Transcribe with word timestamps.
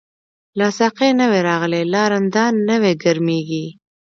لاسا 0.57 0.87
قی 0.97 1.09
نوی 1.19 1.39
راغلی، 1.47 1.83
لا 1.93 2.03
رندان 2.11 2.53
نوی 2.69 2.93
ګرمیږی 3.03 3.65